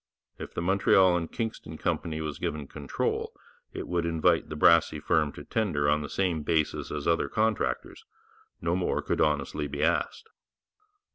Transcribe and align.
If 0.39 0.55
the 0.55 0.63
Montreal 0.63 1.15
and 1.15 1.31
Kingston 1.31 1.77
Company 1.77 2.21
was 2.21 2.39
given 2.39 2.65
control, 2.65 3.33
it 3.71 3.87
would 3.87 4.03
invite 4.03 4.49
the 4.49 4.55
Brassey 4.55 4.99
firm 4.99 5.31
to 5.33 5.43
tender 5.43 5.87
on 5.87 6.01
the 6.01 6.09
same 6.09 6.41
basis 6.41 6.89
as 6.89 7.07
other 7.07 7.29
contractors: 7.29 8.03
no 8.61 8.75
more 8.75 9.03
could 9.03 9.21
honestly 9.21 9.67
be 9.67 9.83
asked. 9.83 10.27